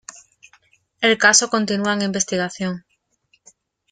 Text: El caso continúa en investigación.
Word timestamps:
El 1.01 1.19
caso 1.19 1.51
continúa 1.51 1.93
en 1.93 2.01
investigación. 2.01 2.85